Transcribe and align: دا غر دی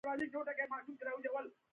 دا 0.03 1.31
غر 1.33 1.45
دی 1.45 1.49